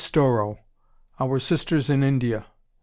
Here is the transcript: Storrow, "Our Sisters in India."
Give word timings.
Storrow, 0.03 0.57
"Our 1.19 1.37
Sisters 1.37 1.87
in 1.87 2.01
India." 2.01 2.47